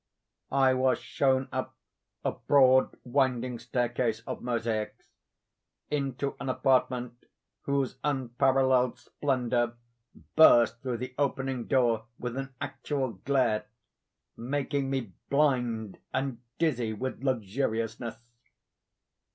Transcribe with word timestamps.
I 0.55 0.73
was 0.73 0.97
shown 0.97 1.47
up 1.51 1.75
a 2.25 2.31
broad 2.31 2.97
winding 3.03 3.59
staircase 3.59 4.21
of 4.25 4.41
mosaics, 4.41 5.11
into 5.91 6.35
an 6.39 6.49
apartment 6.49 7.25
whose 7.65 7.97
unparalleled 8.03 8.97
splendor 8.97 9.75
burst 10.35 10.81
through 10.81 10.97
the 10.97 11.13
opening 11.19 11.67
door 11.67 12.05
with 12.17 12.35
an 12.35 12.51
actual 12.59 13.09
glare, 13.09 13.65
making 14.35 14.89
me 14.89 15.13
blind 15.29 15.99
and 16.11 16.41
dizzy 16.57 16.93
with 16.93 17.23
luxuriousness. 17.23 18.15